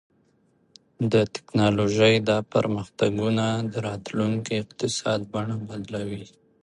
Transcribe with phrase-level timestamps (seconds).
[1.11, 6.25] د ټیکنالوژۍ دا پرمختګونه د راتلونکي اقتصاد بڼه بدلوي.